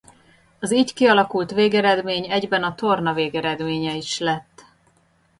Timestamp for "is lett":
3.95-4.65